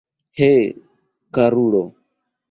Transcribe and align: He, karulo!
He, 0.37 0.53
karulo! 1.35 1.83